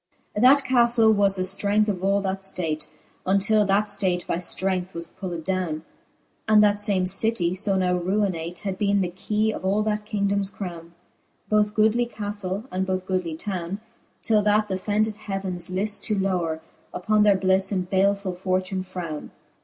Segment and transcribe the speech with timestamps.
[0.35, 0.41] XXVI.
[0.41, 2.89] That ca{lle was the flrength of all that {late,
[3.27, 5.83] Untill that Hate by {Irength was pulled downe.
[6.47, 8.61] And that fame citie, fo now ruinate.
[8.61, 10.93] Had beene the keye of all that kingdomes crowne;
[11.49, 13.79] Both goodly ca{lle, and both goodly towne.
[14.23, 16.61] Till that th'offended heavens lift to lowre
[16.95, 19.29] Upon their blifTe, and balefull fortune frowne.